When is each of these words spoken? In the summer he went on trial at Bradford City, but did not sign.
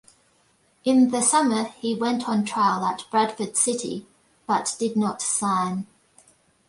In 0.83 1.11
the 1.11 1.21
summer 1.21 1.65
he 1.77 1.93
went 1.93 2.27
on 2.27 2.43
trial 2.43 2.83
at 2.85 3.05
Bradford 3.11 3.55
City, 3.55 4.07
but 4.47 4.75
did 4.79 4.97
not 4.97 5.21
sign. 5.21 5.85